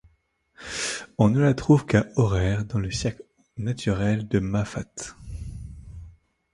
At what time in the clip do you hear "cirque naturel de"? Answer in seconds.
2.89-4.39